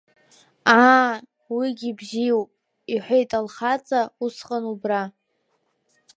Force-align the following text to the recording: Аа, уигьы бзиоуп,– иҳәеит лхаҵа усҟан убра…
Аа, 0.79 1.11
уигьы 1.55 1.91
бзиоуп,– 1.97 2.49
иҳәеит 2.93 3.31
лхаҵа 3.45 4.01
усҟан 4.23 4.63
убра… 4.73 5.01